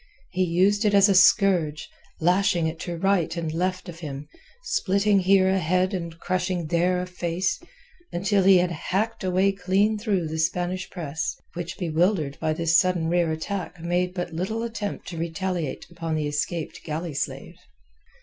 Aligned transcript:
He 0.31 0.43
used 0.43 0.83
it 0.83 0.95
as 0.95 1.09
a 1.09 1.13
scourge, 1.13 1.87
lashing 2.19 2.65
it 2.65 2.79
to 2.79 2.97
right 2.97 3.37
and 3.37 3.53
left 3.53 3.87
of 3.87 3.99
him, 3.99 4.27
splitting 4.63 5.19
here 5.19 5.47
a 5.47 5.59
head 5.59 5.93
and 5.93 6.17
crushing 6.17 6.65
there 6.65 6.99
a 7.03 7.05
face, 7.05 7.61
until 8.11 8.41
he 8.41 8.57
had 8.57 8.71
hacked 8.71 9.23
a 9.23 9.29
way 9.29 9.51
clean 9.51 9.99
through 9.99 10.27
the 10.27 10.39
Spanish 10.39 10.89
press, 10.89 11.35
which 11.53 11.77
bewildered 11.77 12.39
by 12.39 12.51
this 12.51 12.75
sudden 12.79 13.09
rear 13.09 13.31
attack 13.31 13.79
made 13.79 14.15
but 14.15 14.33
little 14.33 14.63
attempt 14.63 15.07
to 15.09 15.19
retaliate 15.19 15.85
upon 15.91 16.15
the 16.15 16.25
escaped 16.25 16.83
galley 16.83 17.13
slave. 17.13 17.57